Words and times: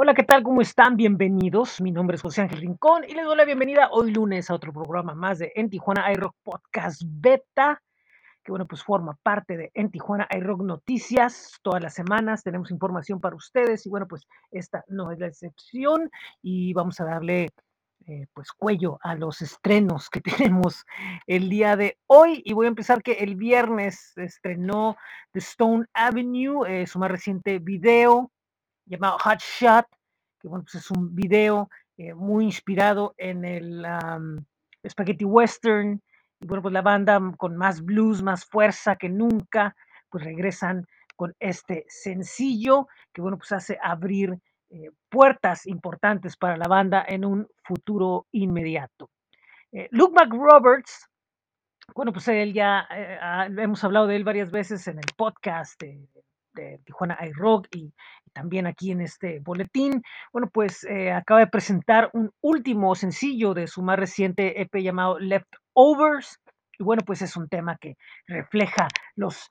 Hola, 0.00 0.14
¿qué 0.14 0.22
tal? 0.22 0.44
¿Cómo 0.44 0.60
están? 0.60 0.96
Bienvenidos. 0.96 1.80
Mi 1.80 1.90
nombre 1.90 2.14
es 2.14 2.22
José 2.22 2.42
Ángel 2.42 2.60
Rincón 2.60 3.02
y 3.02 3.14
les 3.14 3.24
doy 3.24 3.36
la 3.36 3.44
bienvenida 3.44 3.88
hoy 3.90 4.12
lunes 4.12 4.48
a 4.48 4.54
otro 4.54 4.72
programa 4.72 5.12
más 5.12 5.40
de 5.40 5.50
En 5.56 5.68
Tijuana 5.70 6.12
iRock 6.12 6.36
Podcast 6.44 7.02
Beta, 7.04 7.82
que 8.44 8.52
bueno, 8.52 8.68
pues 8.68 8.84
forma 8.84 9.18
parte 9.24 9.56
de 9.56 9.72
En 9.74 9.90
Tijuana 9.90 10.28
iRock 10.30 10.62
Noticias. 10.62 11.58
Todas 11.62 11.82
las 11.82 11.94
semanas 11.94 12.44
tenemos 12.44 12.70
información 12.70 13.20
para 13.20 13.34
ustedes 13.34 13.84
y 13.86 13.88
bueno, 13.88 14.06
pues 14.06 14.28
esta 14.52 14.84
no 14.86 15.10
es 15.10 15.18
la 15.18 15.26
excepción 15.26 16.08
y 16.42 16.72
vamos 16.74 17.00
a 17.00 17.04
darle 17.04 17.48
eh, 18.06 18.28
pues 18.34 18.52
cuello 18.52 19.00
a 19.02 19.16
los 19.16 19.42
estrenos 19.42 20.10
que 20.10 20.20
tenemos 20.20 20.84
el 21.26 21.50
día 21.50 21.74
de 21.74 21.98
hoy 22.06 22.40
y 22.44 22.52
voy 22.52 22.66
a 22.66 22.68
empezar 22.68 23.02
que 23.02 23.14
el 23.14 23.34
viernes 23.34 24.16
estrenó 24.16 24.96
The 25.32 25.40
Stone 25.40 25.86
Avenue, 25.92 26.68
eh, 26.68 26.86
su 26.86 27.00
más 27.00 27.10
reciente 27.10 27.58
video 27.58 28.30
llamado 28.88 29.18
Hot 29.18 29.40
Shot, 29.40 29.86
que 30.40 30.48
bueno, 30.48 30.64
pues 30.64 30.76
es 30.76 30.90
un 30.90 31.14
video 31.14 31.68
eh, 31.96 32.14
muy 32.14 32.44
inspirado 32.44 33.14
en 33.16 33.44
el 33.44 33.84
am, 33.84 34.44
spaghetti 34.88 35.24
western. 35.24 36.02
Y 36.40 36.46
bueno, 36.46 36.62
pues 36.62 36.72
la 36.72 36.82
banda 36.82 37.18
mm, 37.18 37.34
con 37.34 37.56
más 37.56 37.82
blues, 37.82 38.22
más 38.22 38.44
fuerza 38.44 38.96
que 38.96 39.08
nunca, 39.08 39.74
pues 40.08 40.24
regresan 40.24 40.86
con 41.16 41.34
este 41.40 41.84
sencillo 41.88 42.86
que 43.12 43.20
bueno, 43.20 43.38
pues 43.38 43.50
hace 43.52 43.78
abrir 43.82 44.38
eh, 44.70 44.90
puertas 45.08 45.66
importantes 45.66 46.36
para 46.36 46.56
la 46.56 46.68
banda 46.68 47.04
en 47.06 47.24
un 47.24 47.48
futuro 47.64 48.26
inmediato. 48.30 49.10
Eh, 49.72 49.88
Luke 49.90 50.14
McRoberts 50.14 51.08
bueno, 51.94 52.12
pues 52.12 52.28
él 52.28 52.52
ya, 52.52 52.86
eh, 52.90 53.18
hemos 53.58 53.82
hablado 53.82 54.06
de 54.06 54.16
él 54.16 54.24
varias 54.24 54.50
veces 54.50 54.86
en 54.88 54.98
el 54.98 55.06
podcast 55.16 55.80
de, 55.80 56.06
de 56.58 56.80
Tijuana 56.84 57.18
iRock 57.26 57.68
y, 57.74 57.94
y 58.24 58.30
también 58.32 58.66
aquí 58.66 58.90
en 58.90 59.00
este 59.00 59.40
boletín. 59.40 60.02
Bueno, 60.32 60.50
pues 60.52 60.84
eh, 60.84 61.12
acaba 61.12 61.40
de 61.40 61.46
presentar 61.46 62.10
un 62.12 62.30
último 62.40 62.94
sencillo 62.94 63.54
de 63.54 63.66
su 63.66 63.82
más 63.82 63.98
reciente 63.98 64.60
EP 64.60 64.74
llamado 64.82 65.18
Leftovers. 65.18 66.40
Y 66.78 66.84
bueno, 66.84 67.02
pues 67.04 67.22
es 67.22 67.36
un 67.36 67.48
tema 67.48 67.76
que 67.78 67.96
refleja 68.26 68.88
los 69.16 69.48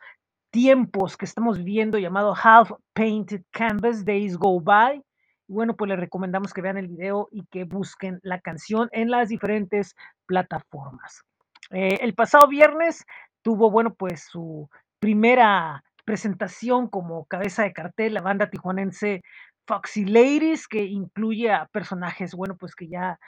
tiempos 0.52 1.18
que 1.18 1.26
estamos 1.26 1.58
viviendo 1.58 1.98
llamado 1.98 2.34
Half 2.36 2.72
Painted 2.94 3.44
Canvas, 3.52 4.06
Days 4.06 4.38
Go 4.38 4.60
By. 4.62 5.04
Y 5.48 5.54
bueno, 5.54 5.76
pues 5.76 5.90
les 5.90 6.00
recomendamos 6.00 6.54
que 6.54 6.62
vean 6.62 6.78
el 6.78 6.88
video 6.88 7.28
y 7.32 7.46
que 7.48 7.64
busquen 7.64 8.20
la 8.22 8.40
canción 8.40 8.90
en 8.92 9.10
las 9.10 9.30
diferentes 9.30 9.96
plataformas. 10.26 11.24
Eh, 11.72 12.00
el 12.02 12.14
pasado 12.14 12.48
viernes 12.48 13.06
tuvo, 13.42 13.72
bueno, 13.72 13.94
pues 13.94 14.24
su 14.30 14.70
primera 15.00 15.84
presentación 16.08 16.88
como 16.88 17.26
cabeza 17.26 17.64
de 17.64 17.74
cartel, 17.74 18.14
la 18.14 18.22
banda 18.22 18.50
tijuanense 18.50 19.22
Foxy 19.68 20.06
Ladies, 20.06 20.70
que 20.70 20.86
incluye 20.86 21.52
a 21.52 21.66
personajes, 21.66 22.34
bueno, 22.34 22.56
pues 22.56 22.76
que 22.76 22.88
ya 22.88 23.20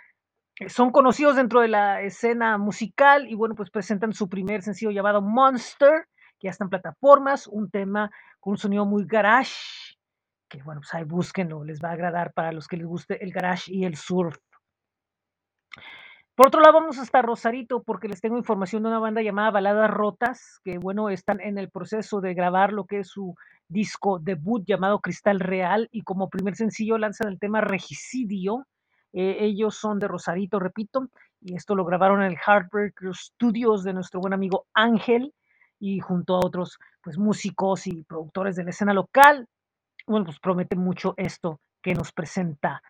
son 0.67 0.91
conocidos 0.91 1.35
dentro 1.35 1.59
de 1.59 1.67
la 1.67 2.01
escena 2.01 2.57
musical 2.57 3.27
y 3.27 3.35
bueno, 3.35 3.53
pues 3.53 3.69
presentan 3.69 4.13
su 4.13 4.29
primer 4.29 4.61
sencillo 4.61 4.91
llamado 4.91 5.21
Monster, 5.21 6.07
que 6.39 6.47
ya 6.47 6.51
está 6.51 6.63
en 6.63 6.69
plataformas, 6.69 7.47
un 7.47 7.69
tema 7.69 8.09
con 8.39 8.51
un 8.51 8.57
sonido 8.57 8.85
muy 8.85 9.05
garage, 9.05 9.97
que 10.47 10.63
bueno, 10.63 10.79
pues 10.79 10.93
ahí 10.93 11.03
búsquenlo, 11.03 11.65
les 11.65 11.81
va 11.83 11.89
a 11.89 11.93
agradar 11.93 12.31
para 12.31 12.53
los 12.53 12.69
que 12.69 12.77
les 12.77 12.87
guste 12.87 13.21
el 13.21 13.33
garage 13.33 13.73
y 13.73 13.83
el 13.83 13.97
surf. 13.97 14.37
Por 16.39 16.47
otro 16.47 16.61
lado, 16.61 16.75
vamos 16.75 16.97
hasta 16.99 17.21
Rosarito 17.21 17.83
porque 17.83 18.07
les 18.07 18.21
tengo 18.21 18.37
información 18.37 18.83
de 18.83 18.87
una 18.87 18.99
banda 18.99 19.21
llamada 19.21 19.51
Baladas 19.51 19.91
Rotas, 19.91 20.61
que 20.63 20.77
bueno, 20.77 21.09
están 21.09 21.41
en 21.41 21.57
el 21.57 21.69
proceso 21.69 22.21
de 22.21 22.33
grabar 22.33 22.71
lo 22.71 22.85
que 22.85 22.99
es 22.99 23.09
su 23.09 23.35
disco 23.67 24.19
debut 24.19 24.63
llamado 24.65 25.01
Cristal 25.01 25.41
Real 25.41 25.89
y 25.91 26.03
como 26.03 26.29
primer 26.29 26.55
sencillo 26.55 26.97
lanzan 26.97 27.27
el 27.27 27.39
tema 27.39 27.59
Regicidio. 27.59 28.65
Eh, 29.11 29.35
ellos 29.41 29.75
son 29.75 29.99
de 29.99 30.07
Rosarito, 30.07 30.59
repito, 30.59 31.09
y 31.41 31.55
esto 31.55 31.75
lo 31.75 31.83
grabaron 31.83 32.21
en 32.21 32.31
el 32.31 32.37
Heartbreaker 32.37 33.13
Studios 33.13 33.83
de 33.83 33.91
nuestro 33.91 34.21
buen 34.21 34.31
amigo 34.31 34.65
Ángel 34.73 35.33
y 35.77 35.99
junto 35.99 36.35
a 36.35 36.45
otros 36.45 36.79
pues 37.01 37.17
músicos 37.17 37.85
y 37.85 38.05
productores 38.05 38.55
de 38.55 38.63
la 38.63 38.69
escena 38.69 38.93
local. 38.93 39.45
Bueno, 40.07 40.27
pues 40.27 40.39
promete 40.39 40.77
mucho 40.77 41.15
esto 41.17 41.59
que 41.81 41.95
nos 41.95 42.13
presenta 42.13 42.81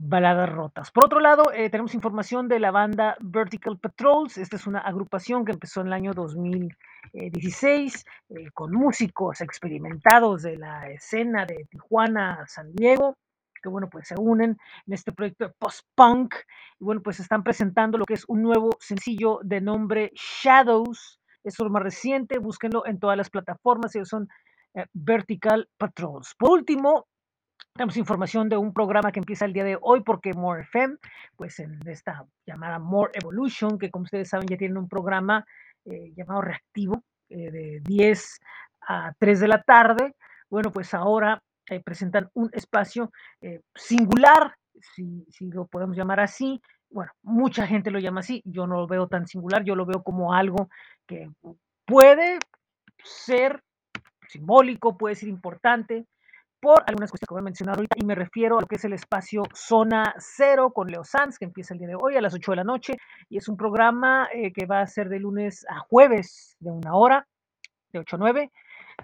Baladas 0.00 0.48
Rotas. 0.48 0.92
Por 0.92 1.04
otro 1.06 1.18
lado, 1.18 1.52
eh, 1.52 1.70
tenemos 1.70 1.92
información 1.92 2.46
de 2.46 2.60
la 2.60 2.70
banda 2.70 3.16
Vertical 3.20 3.78
Patrols. 3.78 4.38
Esta 4.38 4.54
es 4.54 4.68
una 4.68 4.78
agrupación 4.78 5.44
que 5.44 5.50
empezó 5.50 5.80
en 5.80 5.88
el 5.88 5.92
año 5.92 6.14
2016 6.14 8.06
eh, 8.28 8.50
con 8.54 8.72
músicos 8.72 9.40
experimentados 9.40 10.42
de 10.42 10.56
la 10.56 10.88
escena 10.88 11.46
de 11.46 11.66
Tijuana, 11.68 12.46
San 12.46 12.72
Diego, 12.74 13.16
que 13.60 13.68
bueno, 13.68 13.88
pues 13.90 14.06
se 14.06 14.14
unen 14.16 14.56
en 14.86 14.92
este 14.92 15.10
proyecto 15.10 15.48
de 15.48 15.54
post-punk 15.58 16.32
y 16.78 16.84
bueno, 16.84 17.02
pues 17.02 17.18
están 17.18 17.42
presentando 17.42 17.98
lo 17.98 18.04
que 18.04 18.14
es 18.14 18.24
un 18.28 18.42
nuevo 18.42 18.76
sencillo 18.78 19.40
de 19.42 19.60
nombre 19.60 20.12
Shadows. 20.14 21.18
Es 21.42 21.58
lo 21.58 21.70
más 21.70 21.82
reciente, 21.82 22.38
búsquenlo 22.38 22.86
en 22.86 23.00
todas 23.00 23.16
las 23.16 23.30
plataformas, 23.30 23.96
ellos 23.96 24.08
son 24.08 24.28
eh, 24.74 24.86
Vertical 24.92 25.68
Patrols. 25.76 26.36
Por 26.38 26.50
último, 26.50 27.08
tenemos 27.74 27.96
información 27.96 28.48
de 28.48 28.56
un 28.56 28.72
programa 28.72 29.12
que 29.12 29.20
empieza 29.20 29.44
el 29.44 29.52
día 29.52 29.64
de 29.64 29.78
hoy 29.80 30.02
porque 30.02 30.34
More 30.34 30.62
FM, 30.62 30.96
pues 31.36 31.60
en 31.60 31.78
esta 31.86 32.24
llamada 32.44 32.78
More 32.78 33.12
Evolution, 33.14 33.78
que 33.78 33.90
como 33.90 34.04
ustedes 34.04 34.28
saben 34.28 34.48
ya 34.48 34.56
tienen 34.56 34.78
un 34.78 34.88
programa 34.88 35.44
eh, 35.84 36.12
llamado 36.16 36.42
Reactivo 36.42 37.02
eh, 37.28 37.50
de 37.50 37.80
10 37.84 38.40
a 38.88 39.12
3 39.18 39.40
de 39.40 39.48
la 39.48 39.62
tarde. 39.62 40.14
Bueno, 40.50 40.72
pues 40.72 40.92
ahora 40.92 41.40
eh, 41.68 41.80
presentan 41.80 42.28
un 42.34 42.50
espacio 42.52 43.12
singular, 43.74 44.54
si, 44.94 45.24
si 45.30 45.50
lo 45.50 45.66
podemos 45.66 45.96
llamar 45.96 46.20
así. 46.20 46.60
Bueno, 46.90 47.12
mucha 47.22 47.66
gente 47.66 47.90
lo 47.90 47.98
llama 47.98 48.20
así, 48.20 48.42
yo 48.44 48.66
no 48.66 48.76
lo 48.76 48.86
veo 48.86 49.08
tan 49.08 49.26
singular, 49.26 49.62
yo 49.62 49.74
lo 49.74 49.84
veo 49.84 50.02
como 50.02 50.32
algo 50.32 50.68
que 51.06 51.28
puede 51.84 52.38
ser 53.04 53.62
simbólico, 54.28 54.96
puede 54.96 55.14
ser 55.14 55.28
importante, 55.28 56.06
por 56.60 56.82
algunas 56.86 57.10
cuestiones 57.10 57.28
que 57.28 57.34
voy 57.34 57.40
a 57.40 57.44
mencionar 57.44 57.76
ahorita 57.76 57.96
y 57.98 58.04
me 58.04 58.14
refiero 58.14 58.58
a 58.58 58.60
lo 58.60 58.66
que 58.66 58.76
es 58.76 58.84
el 58.84 58.92
espacio 58.92 59.42
Zona 59.54 60.14
Cero 60.18 60.72
con 60.72 60.88
Leo 60.88 61.04
Sanz, 61.04 61.38
que 61.38 61.44
empieza 61.44 61.74
el 61.74 61.80
día 61.80 61.88
de 61.88 61.96
hoy 62.00 62.16
a 62.16 62.20
las 62.20 62.34
8 62.34 62.52
de 62.52 62.56
la 62.56 62.64
noche 62.64 62.94
y 63.28 63.38
es 63.38 63.48
un 63.48 63.56
programa 63.56 64.28
eh, 64.32 64.52
que 64.52 64.66
va 64.66 64.80
a 64.80 64.86
ser 64.86 65.08
de 65.08 65.20
lunes 65.20 65.64
a 65.68 65.80
jueves 65.80 66.56
de 66.60 66.70
una 66.70 66.94
hora, 66.94 67.26
de 67.92 68.00
8 68.00 68.16
a 68.16 68.18
9, 68.18 68.52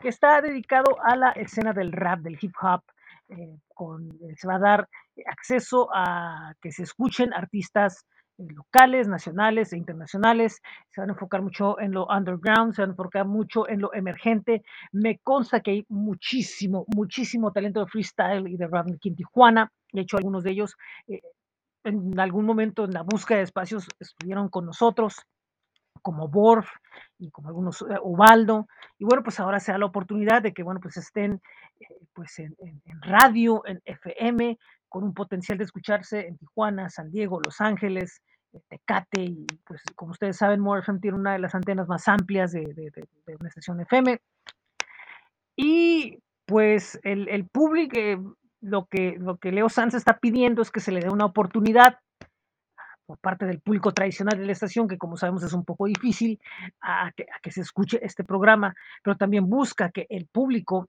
que 0.00 0.08
está 0.08 0.40
dedicado 0.40 0.96
a 1.02 1.16
la 1.16 1.30
escena 1.30 1.72
del 1.72 1.92
rap, 1.92 2.20
del 2.20 2.38
hip 2.40 2.54
hop. 2.60 2.82
eh, 3.28 3.58
con, 3.74 4.10
eh, 4.22 4.34
se 4.36 4.46
va 4.46 4.56
a 4.56 4.58
dar 4.58 4.88
acceso 5.26 5.88
a 5.94 6.52
que 6.60 6.72
se 6.72 6.82
escuchen 6.82 7.32
artistas 7.32 8.04
locales, 8.38 9.08
nacionales 9.08 9.72
e 9.72 9.76
internacionales. 9.76 10.60
Se 10.90 11.00
van 11.00 11.10
a 11.10 11.12
enfocar 11.12 11.42
mucho 11.42 11.78
en 11.80 11.92
lo 11.92 12.06
underground, 12.06 12.74
se 12.74 12.82
van 12.82 12.90
a 12.90 12.92
enfocar 12.92 13.26
mucho 13.26 13.68
en 13.68 13.80
lo 13.80 13.92
emergente. 13.94 14.62
Me 14.92 15.18
consta 15.18 15.60
que 15.60 15.70
hay 15.72 15.86
muchísimo, 15.88 16.84
muchísimo 16.94 17.52
talento 17.52 17.80
de 17.80 17.86
freestyle 17.86 18.48
y 18.48 18.56
de 18.56 18.66
rap 18.66 18.88
aquí 18.92 19.10
en 19.10 19.16
Tijuana. 19.16 19.72
De 19.92 20.02
hecho, 20.02 20.16
algunos 20.16 20.44
de 20.44 20.50
ellos 20.50 20.76
eh, 21.08 21.20
en 21.84 22.18
algún 22.18 22.46
momento 22.46 22.84
en 22.84 22.92
la 22.92 23.02
búsqueda 23.02 23.38
de 23.38 23.44
espacios 23.44 23.86
estuvieron 23.98 24.48
con 24.48 24.64
nosotros 24.66 25.16
como 26.02 26.28
Borf 26.28 26.68
y 27.18 27.30
como 27.30 27.48
algunos 27.48 27.82
eh, 27.82 27.98
Ubaldo. 28.02 28.66
Y 28.98 29.04
bueno, 29.04 29.22
pues 29.22 29.38
ahora 29.40 29.60
se 29.60 29.72
da 29.72 29.78
la 29.78 29.86
oportunidad 29.86 30.42
de 30.42 30.52
que, 30.52 30.62
bueno, 30.62 30.80
pues 30.80 30.96
estén 30.96 31.40
eh, 31.80 31.86
pues 32.12 32.38
en 32.38 32.56
radio, 33.02 33.62
en 33.66 33.80
FM, 33.84 34.58
con 34.94 35.02
un 35.02 35.12
potencial 35.12 35.58
de 35.58 35.64
escucharse 35.64 36.28
en 36.28 36.38
Tijuana, 36.38 36.88
San 36.88 37.10
Diego, 37.10 37.40
Los 37.44 37.60
Ángeles, 37.60 38.22
eh, 38.52 38.60
Tecate, 38.68 39.24
y 39.24 39.44
pues 39.66 39.82
como 39.96 40.12
ustedes 40.12 40.36
saben, 40.36 40.60
More 40.60 40.82
FM 40.82 41.00
tiene 41.00 41.16
una 41.18 41.32
de 41.32 41.40
las 41.40 41.52
antenas 41.56 41.88
más 41.88 42.06
amplias 42.06 42.52
de, 42.52 42.60
de- 42.60 42.92
de- 42.92 43.36
una 43.40 43.48
estación 43.48 43.80
FM. 43.80 44.20
Y 45.56 46.20
pues 46.46 47.00
el, 47.02 47.48
público, 47.48 47.96
eh, 47.98 48.18
lo 48.60 48.86
que, 48.86 49.16
lo 49.18 49.36
que 49.38 49.50
Leo 49.50 49.68
Sanz 49.68 49.94
está 49.94 50.18
pidiendo 50.20 50.62
es 50.62 50.70
que 50.70 50.78
se 50.78 50.92
le 50.92 51.00
dé 51.00 51.08
una 51.08 51.24
oportunidad 51.24 51.98
por 53.04 53.18
parte 53.18 53.46
del 53.46 53.60
público 53.60 53.90
tradicional 53.92 54.38
de 54.38 54.46
la 54.46 54.52
estación, 54.52 54.86
que 54.86 54.96
como 54.96 55.16
sabemos 55.16 55.42
es 55.42 55.54
un 55.54 55.64
poco 55.64 55.86
difícil, 55.86 56.38
a 56.80 57.10
que 57.42 57.50
se 57.50 57.62
escuche 57.62 57.98
este 58.00 58.22
programa, 58.22 58.72
pero 59.02 59.16
también 59.16 59.50
busca 59.50 59.90
que 59.90 60.06
el 60.08 60.28
público 60.28 60.88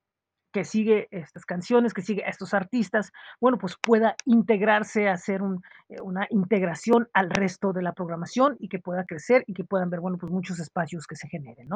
que 0.55 0.63
sigue 0.63 1.09
estas 1.11 1.45
canciones, 1.45 1.93
que 1.93 2.01
sigue 2.01 2.23
a 2.23 2.29
estos 2.29 2.53
artistas, 2.53 3.11
bueno, 3.41 3.57
pues 3.57 3.75
pueda 3.75 4.15
integrarse, 4.23 5.09
hacer 5.09 5.41
eh, 5.89 5.97
una 6.01 6.27
integración 6.29 7.09
al 7.11 7.29
resto 7.29 7.73
de 7.73 7.81
la 7.81 7.91
programación 7.91 8.55
y 8.57 8.69
que 8.69 8.79
pueda 8.79 9.03
crecer 9.03 9.43
y 9.47 9.53
que 9.53 9.65
puedan 9.65 9.89
ver, 9.89 9.99
bueno, 9.99 10.17
pues 10.17 10.31
muchos 10.31 10.61
espacios 10.61 11.07
que 11.07 11.17
se 11.17 11.27
generen, 11.27 11.67
¿no? 11.67 11.75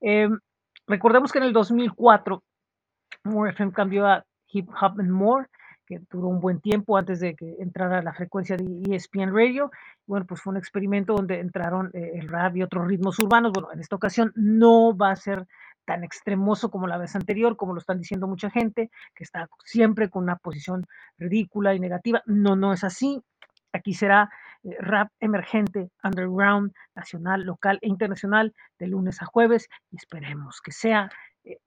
Em, 0.00 0.40
recordemos 0.88 1.30
que 1.30 1.38
en 1.38 1.44
el 1.44 1.52
2004 1.52 2.42
More 3.22 3.52
FM 3.52 3.70
cambió 3.70 4.08
a 4.08 4.24
Hip 4.48 4.68
Hop 4.70 4.98
and 4.98 5.10
More, 5.10 5.46
que 5.86 6.00
duró 6.10 6.26
un 6.26 6.40
buen 6.40 6.60
tiempo 6.60 6.96
antes 6.96 7.20
de 7.20 7.36
que 7.36 7.58
entrara 7.60 8.02
la 8.02 8.12
frecuencia 8.12 8.56
de 8.56 8.82
ESPN 8.90 9.32
Radio. 9.32 9.70
Bueno, 10.04 10.26
pues 10.26 10.42
fue 10.42 10.50
un 10.50 10.56
experimento 10.56 11.14
donde 11.14 11.38
entraron 11.38 11.92
eh, 11.94 12.10
el 12.14 12.26
rap 12.26 12.56
y 12.56 12.64
otros 12.64 12.88
ritmos 12.88 13.20
urbanos. 13.20 13.52
Bueno, 13.52 13.68
en 13.72 13.78
esta 13.78 13.94
ocasión 13.94 14.32
no 14.34 14.96
va 14.96 15.12
a 15.12 15.16
ser 15.16 15.46
tan 15.86 16.04
extremoso 16.04 16.70
como 16.70 16.86
la 16.86 16.98
vez 16.98 17.16
anterior, 17.16 17.56
como 17.56 17.72
lo 17.72 17.80
están 17.80 17.98
diciendo 17.98 18.26
mucha 18.26 18.50
gente, 18.50 18.90
que 19.14 19.24
está 19.24 19.48
siempre 19.64 20.10
con 20.10 20.24
una 20.24 20.36
posición 20.36 20.86
ridícula 21.16 21.74
y 21.74 21.80
negativa. 21.80 22.22
No, 22.26 22.56
no 22.56 22.72
es 22.74 22.84
así. 22.84 23.22
Aquí 23.72 23.94
será 23.94 24.28
eh, 24.64 24.76
rap 24.80 25.10
emergente, 25.20 25.90
underground, 26.02 26.72
nacional, 26.94 27.42
local 27.42 27.78
e 27.80 27.88
internacional, 27.88 28.54
de 28.78 28.88
lunes 28.88 29.22
a 29.22 29.26
jueves, 29.26 29.68
y 29.90 29.96
esperemos 29.96 30.60
que 30.60 30.72
sea 30.72 31.08
eh, 31.44 31.58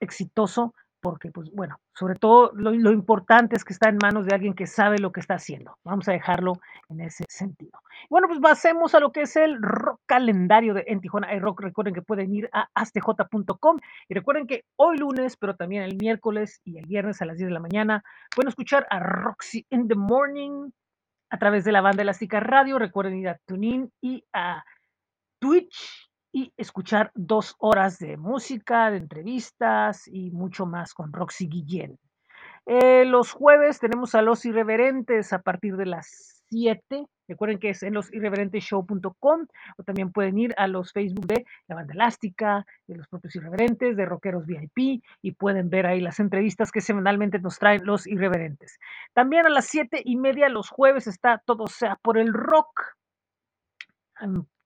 exitoso 0.00 0.74
porque, 1.02 1.32
pues 1.32 1.50
bueno, 1.50 1.80
sobre 1.94 2.14
todo 2.14 2.52
lo, 2.54 2.72
importante 2.72 3.56
es 3.56 3.64
que 3.64 3.72
está 3.72 3.88
en 3.88 3.98
manos 4.00 4.24
de 4.24 4.34
alguien 4.34 4.54
que 4.54 4.68
sabe 4.68 4.98
lo 4.98 5.10
que 5.10 5.18
está 5.18 5.34
haciendo. 5.34 5.76
Vamos 5.84 6.08
a 6.08 6.12
dejarlo 6.12 6.52
en 6.88 7.00
ese 7.00 7.24
sentido. 7.28 7.72
Bueno, 8.08 8.28
pues 8.28 8.38
pasemos 8.38 8.94
a 8.94 9.00
lo 9.00 9.10
que 9.10 9.22
es 9.22 9.34
el 9.34 9.60
rock 9.60 10.00
calendario 10.06 10.74
de 10.74 10.84
en 10.86 11.00
Tijuana 11.00 11.28
Rock. 11.40 11.60
Recuerden 11.62 11.92
que 11.92 12.02
pueden 12.02 12.32
ir 12.32 12.48
a 12.52 12.68
astj.com 12.74 13.78
y 14.08 14.14
recuerden 14.14 14.46
que 14.46 14.64
hoy 14.76 14.96
lunes, 14.96 15.36
pero 15.36 15.56
también 15.56 15.82
el 15.82 15.96
miércoles 15.96 16.60
y 16.64 16.78
el 16.78 16.86
viernes 16.86 17.20
a 17.20 17.26
las 17.26 17.36
10 17.36 17.48
de 17.48 17.54
la 17.54 17.60
mañana, 17.60 18.04
pueden 18.34 18.48
escuchar 18.48 18.86
a 18.88 19.00
Roxy 19.00 19.66
in 19.70 19.88
the 19.88 19.96
Morning 19.96 20.70
a 21.30 21.38
través 21.38 21.64
de 21.64 21.72
la 21.72 21.80
banda 21.80 22.02
Elástica 22.02 22.38
Radio. 22.38 22.78
Recuerden 22.78 23.18
ir 23.18 23.28
a 23.28 23.38
TuneIn 23.44 23.90
y 24.00 24.24
a 24.32 24.62
Twitch 25.40 26.11
y 26.32 26.52
escuchar 26.56 27.12
dos 27.14 27.54
horas 27.58 27.98
de 27.98 28.16
música, 28.16 28.90
de 28.90 28.96
entrevistas 28.96 30.08
y 30.08 30.30
mucho 30.30 30.66
más 30.66 30.94
con 30.94 31.12
Roxy 31.12 31.46
Guillén. 31.46 31.98
Eh, 32.66 33.04
los 33.04 33.32
jueves 33.32 33.80
tenemos 33.80 34.14
a 34.14 34.22
Los 34.22 34.44
Irreverentes 34.44 35.32
a 35.32 35.40
partir 35.40 35.76
de 35.76 35.86
las 35.86 36.42
7. 36.48 37.06
Recuerden 37.28 37.58
que 37.58 37.70
es 37.70 37.82
en 37.82 37.94
losirreverenteshow.com 37.94 39.46
o 39.78 39.82
también 39.84 40.12
pueden 40.12 40.38
ir 40.38 40.54
a 40.58 40.66
los 40.68 40.92
Facebook 40.92 41.26
de 41.26 41.44
la 41.66 41.76
banda 41.76 41.94
elástica, 41.94 42.66
de 42.86 42.96
los 42.96 43.08
propios 43.08 43.34
irreverentes, 43.36 43.96
de 43.96 44.04
rockeros 44.04 44.46
VIP 44.46 45.02
y 45.22 45.32
pueden 45.32 45.70
ver 45.70 45.86
ahí 45.86 46.00
las 46.00 46.20
entrevistas 46.20 46.70
que 46.70 46.80
semanalmente 46.80 47.38
nos 47.38 47.58
traen 47.58 47.84
los 47.84 48.06
irreverentes. 48.06 48.78
También 49.14 49.46
a 49.46 49.50
las 49.50 49.64
siete 49.64 50.02
y 50.04 50.16
media 50.16 50.48
los 50.48 50.68
jueves 50.68 51.06
está 51.06 51.42
Todo 51.44 51.66
sea 51.66 51.96
por 52.02 52.18
el 52.18 52.32
rock 52.32 52.96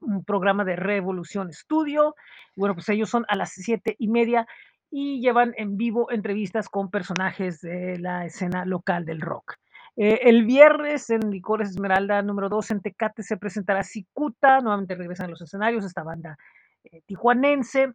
un 0.00 0.24
programa 0.24 0.64
de 0.64 0.76
Revolución 0.76 1.50
Estudio. 1.50 2.14
Bueno, 2.56 2.74
pues 2.74 2.88
ellos 2.88 3.10
son 3.10 3.24
a 3.28 3.36
las 3.36 3.50
siete 3.52 3.96
y 3.98 4.08
media 4.08 4.46
y 4.90 5.20
llevan 5.20 5.54
en 5.56 5.76
vivo 5.76 6.10
entrevistas 6.10 6.68
con 6.68 6.90
personajes 6.90 7.60
de 7.60 7.98
la 7.98 8.24
escena 8.24 8.64
local 8.64 9.04
del 9.04 9.20
rock. 9.20 9.56
Eh, 9.96 10.20
el 10.24 10.44
viernes 10.44 11.08
en 11.08 11.30
Licores 11.30 11.70
Esmeralda 11.70 12.20
número 12.22 12.50
2 12.50 12.70
en 12.72 12.80
Tecate 12.82 13.22
se 13.22 13.38
presentará 13.38 13.82
Cicuta, 13.82 14.60
nuevamente 14.60 14.94
regresan 14.94 15.26
a 15.26 15.30
los 15.30 15.40
escenarios 15.40 15.84
esta 15.84 16.02
banda 16.02 16.36
eh, 16.84 17.00
tijuanense. 17.06 17.92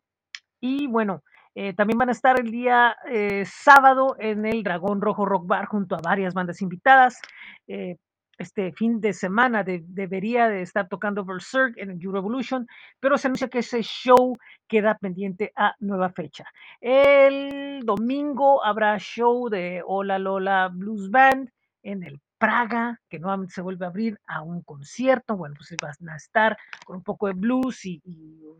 Y 0.59 0.87
bueno, 0.87 1.23
eh, 1.53 1.73
también 1.73 1.99
van 1.99 2.09
a 2.09 2.13
estar 2.13 2.39
el 2.39 2.51
día 2.51 2.95
sábado 3.45 4.15
en 4.19 4.45
el 4.45 4.63
Dragón 4.63 5.01
Rojo 5.01 5.25
Rock 5.25 5.47
Bar 5.47 5.65
junto 5.65 5.95
a 5.95 6.01
varias 6.01 6.33
bandas 6.33 6.61
invitadas. 6.61 7.19
Este 8.41 8.71
fin 8.71 8.99
de 9.01 9.13
semana 9.13 9.63
de, 9.63 9.83
debería 9.85 10.49
de 10.49 10.63
estar 10.63 10.87
tocando 10.87 11.23
Berserk 11.23 11.77
en 11.77 12.01
Revolution, 12.01 12.67
pero 12.99 13.15
se 13.15 13.27
anuncia 13.27 13.49
que 13.49 13.59
ese 13.59 13.83
show 13.83 14.35
queda 14.67 14.97
pendiente 14.97 15.53
a 15.55 15.75
nueva 15.79 16.09
fecha. 16.09 16.45
El 16.79 17.81
domingo 17.83 18.65
habrá 18.65 18.97
show 18.97 19.47
de 19.47 19.83
Hola 19.85 20.17
Lola 20.17 20.71
Blues 20.73 21.11
Band 21.11 21.51
en 21.83 22.01
el 22.01 22.19
Praga, 22.39 22.99
que 23.07 23.19
nuevamente 23.19 23.53
se 23.53 23.61
vuelve 23.61 23.85
a 23.85 23.89
abrir 23.89 24.19
a 24.25 24.41
un 24.41 24.63
concierto. 24.63 25.37
Bueno, 25.37 25.53
pues 25.55 25.75
van 25.79 26.09
a 26.09 26.15
estar 26.15 26.57
con 26.83 26.95
un 26.95 27.03
poco 27.03 27.27
de 27.27 27.33
blues 27.33 27.85
y, 27.85 28.01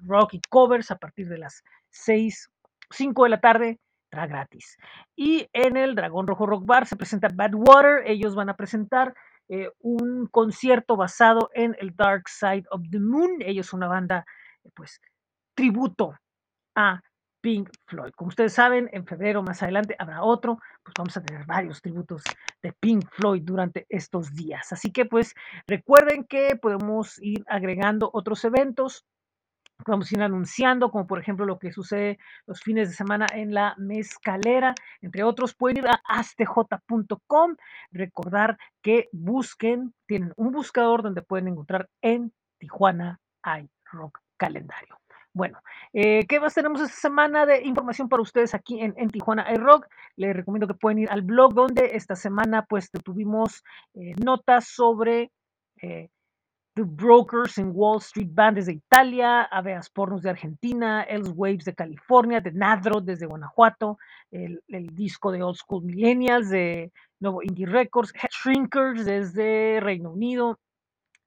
rock 0.06 0.36
y 0.36 0.42
covers 0.48 0.92
a 0.92 0.98
partir 0.98 1.28
de 1.28 1.40
las 1.40 1.64
6, 1.90 2.52
5 2.92 3.24
de 3.24 3.30
la 3.32 3.40
tarde 3.40 3.80
gratis. 4.12 4.78
Y 5.16 5.48
en 5.54 5.76
el 5.76 5.96
Dragón 5.96 6.28
Rojo 6.28 6.46
Rock 6.46 6.68
Bar 6.68 6.86
se 6.86 6.98
presenta 6.98 7.30
Badwater. 7.34 8.04
Ellos 8.06 8.36
van 8.36 8.50
a 8.50 8.56
presentar 8.56 9.16
eh, 9.52 9.70
un 9.82 10.28
concierto 10.28 10.96
basado 10.96 11.50
en 11.54 11.76
el 11.80 11.94
Dark 11.94 12.30
Side 12.30 12.64
of 12.72 12.84
the 12.90 13.02
Moon. 13.02 13.42
Ellos 13.42 13.68
son 13.68 13.80
una 13.80 13.90
banda, 13.90 14.26
pues, 14.74 15.02
tributo 15.56 16.16
a 16.74 17.02
Pink 17.42 17.70
Floyd. 17.86 18.14
Como 18.16 18.30
ustedes 18.30 18.54
saben, 18.54 18.90
en 18.94 19.06
febrero 19.06 19.44
más 19.44 19.62
adelante 19.62 19.96
habrá 20.00 20.24
otro, 20.24 20.58
pues 20.84 20.94
vamos 20.98 21.18
a 21.18 21.24
tener 21.24 21.46
varios 21.46 21.82
tributos 21.82 22.24
de 22.62 22.72
Pink 22.72 23.06
Floyd 23.12 23.42
durante 23.44 23.86
estos 23.90 24.34
días. 24.34 24.72
Así 24.72 24.92
que 24.92 25.06
pues 25.06 25.34
recuerden 25.68 26.24
que 26.24 26.56
podemos 26.56 27.22
ir 27.22 27.44
agregando 27.48 28.10
otros 28.14 28.46
eventos 28.46 29.06
vamos 29.88 30.12
a 30.12 30.16
ir 30.16 30.22
anunciando, 30.22 30.92
como 30.92 31.08
por 31.08 31.20
ejemplo 31.20 31.46
lo 31.46 31.60
que 31.60 31.72
sucede 31.72 32.20
los 32.46 32.62
fines 32.62 32.90
de 32.90 32.96
semana 32.96 33.26
en 33.34 33.54
la 33.54 33.76
mezcalera, 33.78 34.74
entre 35.02 35.24
otros, 35.24 35.54
pueden 35.56 35.78
ir 35.78 35.88
a 35.88 36.02
astj.com, 36.06 37.56
recordar 37.92 38.58
que 38.82 39.10
busquen, 39.12 39.94
tienen 40.06 40.34
un 40.36 40.52
buscador 40.52 41.04
donde 41.04 41.22
pueden 41.22 41.48
encontrar 41.48 41.90
en 42.02 42.34
Tijuana 42.60 43.20
hay 43.42 43.70
rock 43.92 44.20
calendario. 44.38 44.98
Bueno, 45.34 45.60
eh, 45.94 46.26
¿qué 46.28 46.40
más 46.42 46.54
tenemos 46.54 46.82
esta 46.82 46.96
semana 46.96 47.46
de 47.46 47.62
información 47.64 48.10
para 48.10 48.22
ustedes 48.22 48.54
aquí 48.54 48.82
en, 48.82 48.94
en 48.98 49.10
Tijuana 49.10 49.52
iRock? 49.54 49.88
Les 50.18 50.36
recomiendo 50.36 50.68
que 50.68 50.74
pueden 50.74 51.00
ir 51.00 51.10
al 51.10 51.22
blog 51.22 51.54
donde 51.54 51.92
esta 51.96 52.16
semana 52.16 52.66
pues 52.68 52.92
tuvimos 52.92 53.64
eh, 53.94 54.14
notas 54.22 54.68
sobre 54.68 55.32
eh, 55.82 56.10
The 56.74 56.84
Brokers 56.84 57.58
en 57.58 57.72
Wall 57.74 57.98
Street 57.98 58.30
Band 58.32 58.56
desde 58.56 58.72
Italia, 58.72 59.44
Aveas 59.44 59.90
Pornos 59.90 60.22
de 60.22 60.30
Argentina, 60.30 61.04
Els 61.04 61.34
Waves 61.36 61.66
de 61.66 61.76
California, 61.76 62.42
The 62.42 62.54
Nadro 62.54 63.02
desde 63.02 63.26
Guanajuato, 63.26 63.98
el, 64.32 64.64
el, 64.70 64.96
disco 64.96 65.32
de 65.34 65.44
Old 65.44 65.58
School 65.58 65.84
Millennials 65.84 66.50
de 66.50 66.94
Nuevo 67.20 67.44
Indie 67.44 67.66
Records, 67.66 68.14
Head 68.16 68.30
Shrinkers 68.32 69.06
desde 69.06 69.82
Reino 69.82 70.12
Unido, 70.12 70.60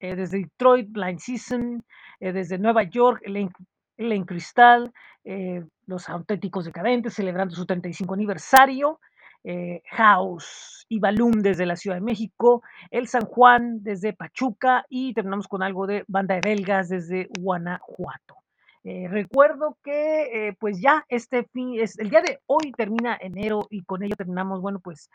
eh, 0.01 0.17
desde 0.17 0.39
Detroit, 0.39 0.89
Blind 0.91 1.19
Season, 1.19 1.85
eh, 2.21 2.33
desde 2.33 2.59
Nueva 2.59 2.85
York, 2.85 3.23
Elaine, 3.25 4.27
Cristal, 4.27 4.93
eh, 5.25 5.63
Los 5.87 6.09
Auténticos 6.09 6.65
Decadentes 6.65 7.15
celebrando 7.15 7.55
su 7.55 7.67
35 7.67 8.15
aniversario, 8.15 8.99
eh, 9.45 9.83
House 9.91 10.87
y 10.89 10.99
Balloon 10.99 11.43
desde 11.43 11.67
la 11.67 11.77
Ciudad 11.77 11.97
de 11.97 12.03
México, 12.03 12.63
El 12.91 13.09
San 13.09 13.27
Juan 13.27 13.83
desde 13.83 14.15
Pachuca 14.15 14.87
y 14.89 15.13
terminamos 15.15 15.49
con 15.49 15.63
algo 15.63 15.87
de 15.87 16.05
Banda 16.09 16.35
de 16.35 16.41
Belgas 16.43 16.89
desde 16.89 17.29
Guanajuato. 17.39 18.37
Eh, 18.85 19.07
recuerdo 19.09 19.79
que 19.83 20.49
eh, 20.49 20.57
pues 20.59 20.81
ya 20.81 21.07
este 21.09 21.45
fin, 21.45 21.79
es, 21.81 21.99
el 21.99 22.11
día 22.11 22.21
de 22.21 22.41
hoy 22.47 22.73
termina 22.77 23.17
enero 23.19 23.67
y 23.71 23.83
con 23.83 24.03
ello 24.03 24.15
terminamos, 24.17 24.61
bueno, 24.61 24.79
pues 24.81 25.11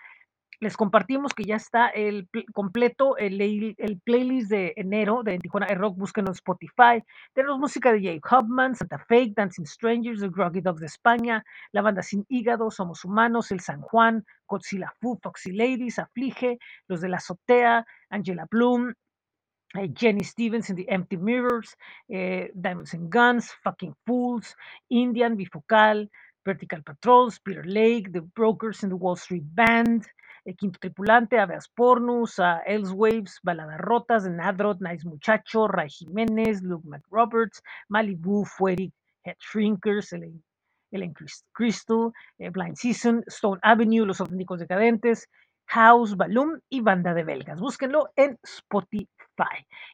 les 0.60 0.76
compartimos 0.76 1.34
que 1.34 1.44
ya 1.44 1.56
está 1.56 1.88
el 1.88 2.28
completo, 2.54 3.18
el, 3.18 3.39
el, 3.39 4.00
playlist 4.04 4.50
de 4.50 4.74
enero 4.75 5.24
de 5.24 5.39
Tijuana 5.39 5.68
Rock, 5.68 5.98
búsquenlo 5.98 6.32
en 6.32 6.36
Spotify. 6.36 7.04
Tenemos 7.34 7.60
música 7.60 7.94
de 7.94 8.01
Jake 8.01 8.22
Hubman, 8.30 8.75
Santa 8.75 9.00
Fe, 9.00 9.32
Dancing 9.34 9.66
Strangers, 9.66 10.20
The 10.20 10.30
Groggy 10.30 10.62
Dogs 10.62 10.82
de 10.82 10.88
España, 10.88 11.46
La 11.72 11.82
Banda 11.82 12.04
Sin 12.04 12.25
Hígado, 12.28 12.70
Somos 12.72 13.06
Humanos, 13.06 13.51
El 13.51 13.62
San 13.62 13.82
Juan, 13.82 14.25
Godzilla 14.48 14.94
Fu, 15.00 15.18
Foxy 15.22 15.54
Ladies, 15.54 15.98
Aflige, 15.98 16.60
Los 16.88 17.00
de 17.00 17.10
la 17.10 17.18
Azotea, 17.18 17.86
Angela 18.10 18.46
Bloom, 18.50 18.94
eh, 19.75 19.89
Jenny 19.96 20.25
Stevens 20.25 20.70
in 20.70 20.75
The 20.75 20.86
Empty 20.89 21.18
Mirrors, 21.18 21.78
eh, 22.10 22.51
Diamonds 22.54 22.94
and 22.94 23.10
Guns, 23.10 23.54
Fucking 23.63 23.96
Fools, 24.06 24.58
Indian, 24.89 25.38
Bifocal, 25.38 26.10
Vertical 26.44 26.84
Patrols, 26.84 27.39
Peter 27.39 27.63
Lake, 27.66 28.12
The 28.12 28.22
Brokers 28.22 28.84
in 28.84 28.89
the 28.89 28.96
Wall 28.96 29.16
Street 29.16 29.44
Band, 29.54 30.04
el 30.04 30.19
Quinto 30.58 30.79
Tripulante, 30.79 31.39
Aveas 31.39 31.67
Pornus, 31.67 32.39
uh, 32.39 32.60
Waves, 32.93 33.39
Baladas 33.43 33.79
Rotas, 33.79 34.29
Nadrot, 34.29 34.79
Nice 34.81 35.08
Muchacho, 35.08 35.67
Ray 35.67 35.89
Jiménez, 35.89 36.62
Luke 36.62 36.88
McRoberts, 36.88 37.62
Malibu, 37.88 38.46
Fueric, 38.46 38.93
Head 39.24 39.38
Shrinkers, 39.39 40.13
Ellen, 40.13 40.43
Ellen 40.91 41.13
Crystal, 41.53 42.12
eh, 42.38 42.50
Blind 42.50 42.75
Season, 42.75 43.24
Stone 43.27 43.60
Avenue, 43.63 44.05
Los 44.05 44.22
Auténticos 44.22 44.60
Decadentes, 44.60 45.27
House, 45.67 46.15
Balloon 46.15 46.62
y 46.69 46.81
Banda 46.81 47.13
de 47.13 47.24
Belgas. 47.24 47.60
Búsquenlo 47.60 48.10
en 48.15 48.39
Spotify. 48.43 49.08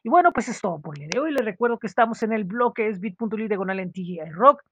Y 0.02 0.08
bueno, 0.08 0.32
pues 0.32 0.48
es 0.48 0.60
todo 0.60 0.80
por 0.80 0.96
el 0.96 1.00
día 1.00 1.08
de 1.12 1.20
hoy. 1.20 1.32
Les 1.32 1.44
recuerdo 1.44 1.78
que 1.78 1.86
estamos 1.86 2.22
en 2.22 2.32
el 2.32 2.44
blog 2.44 2.74
que 2.74 2.88
es 2.88 2.98
bit.ly 2.98 3.48
diagonal 3.48 3.80
en 3.80 3.92
Rock. 4.32 4.62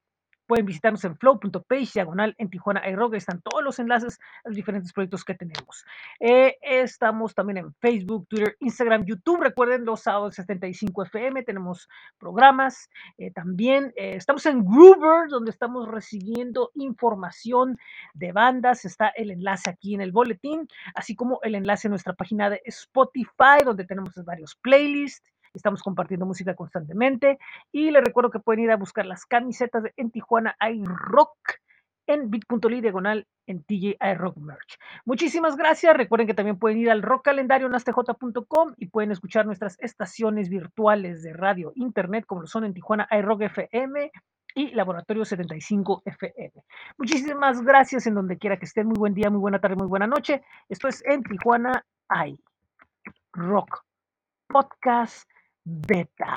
Pueden 0.47 0.67
visitarnos 0.67 1.05
en 1.05 1.17
flow.page, 1.17 1.91
diagonal 1.95 2.35
en 2.39 2.51
Tijuana 2.51 2.87
iRock. 2.89 3.15
Están 3.15 3.41
todos 3.41 3.65
los 3.65 3.79
enlaces 3.79 4.19
a 4.45 4.49
los 4.49 4.57
diferentes 4.57 4.93
proyectos 4.93 5.25
que 5.25 5.35
tenemos. 5.35 5.85
Eh, 6.21 6.57
estamos 6.61 7.35
también 7.35 7.59
en 7.59 7.75
Facebook, 7.75 8.27
Twitter, 8.29 8.57
Instagram, 8.61 9.05
YouTube. 9.05 9.43
Recuerden 9.43 9.85
los 9.85 10.01
sábados 10.03 10.35
75 10.35 11.05
FM. 11.05 11.43
Tenemos 11.45 11.89
programas. 12.19 12.91
Eh, 13.17 13.31
también 13.31 13.93
eh, 13.97 14.17
estamos 14.17 14.45
en 14.47 14.65
Groover, 14.65 15.29
donde 15.29 15.51
estamos 15.51 15.89
recibiendo 15.89 16.71
información 16.75 17.79
de 18.13 18.33
bandas. 18.33 18.85
Está 18.85 19.09
el 19.09 19.31
enlace 19.31 19.71
aquí 19.71 19.95
en 19.95 20.01
el 20.01 20.13
boletín, 20.13 20.69
así 20.95 21.15
como 21.15 21.41
el 21.43 21.55
enlace 21.55 21.89
a 21.89 21.91
nuestra 21.91 22.13
página 22.13 22.51
de 22.51 22.61
Spotify, 22.65 23.65
donde 23.65 23.85
tenemos 23.85 24.15
varios 24.25 24.55
playlists 24.57 25.35
Estamos 25.55 25.83
compartiendo 25.83 26.27
música 26.27 26.55
constantemente 26.55 27.39
y 27.73 27.91
les 27.91 28.05
recuerdo 28.05 28.31
que 28.31 28.41
pueden 28.41 28.65
ir 28.65 28.71
a 28.71 28.77
buscar 28.77 29.07
las 29.07 29.25
camisetas 29.25 29.85
de 29.85 29.93
En 29.97 30.11
Tijuana 30.11 30.57
hay 30.59 30.83
rock 30.85 31.39
en 32.07 32.31
bit.ly 32.31 32.81
diagonal 32.81 33.27
en 33.47 33.63
TJ 33.63 33.97
Rock 34.17 34.37
Merch. 34.39 34.79
Muchísimas 35.05 35.57
gracias. 35.57 35.97
Recuerden 35.97 36.27
que 36.27 36.35
también 36.35 36.59
pueden 36.59 36.79
ir 36.79 36.91
al 36.91 37.03
rock 37.03 37.25
calendario 37.25 37.67
en 37.67 37.75
astj.com 37.75 38.75
y 38.77 38.87
pueden 38.87 39.11
escuchar 39.11 39.47
nuestras 39.47 39.79
estaciones 39.81 40.49
virtuales 40.49 41.23
de 41.23 41.33
radio, 41.33 41.73
internet, 41.77 42.25
como 42.27 42.43
lo 42.43 42.47
son 42.47 42.65
en 42.65 42.75
Tijuana 42.75 43.09
iRock 43.11 43.43
FM 43.43 44.11
y 44.55 44.71
Laboratorio 44.71 45.25
75 45.25 46.03
FM. 46.05 46.53
Muchísimas 46.97 47.63
gracias 47.63 48.07
en 48.07 48.15
donde 48.15 48.39
quiera 48.39 48.59
que 48.59 48.67
estén. 48.67 48.87
Muy 48.87 48.99
buen 48.99 49.15
día, 49.15 49.31
muy 49.31 49.41
buena 49.41 49.61
tarde, 49.61 49.77
muy 49.77 49.89
buena 49.89 50.07
noche. 50.07 50.43
Esto 50.69 50.89
es 50.89 51.03
en 51.05 51.23
Tijuana 51.23 51.85
iRock 53.35 53.85
Podcast 54.47 55.29
Beta. 55.66 56.37